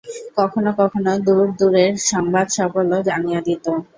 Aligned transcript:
কখনও 0.37 0.71
কখনও 0.79 1.13
দূর-দূরের 1.25 1.91
সংবাদসকলও 2.09 2.97
আনিয়া 3.11 3.41
দিত। 3.47 3.65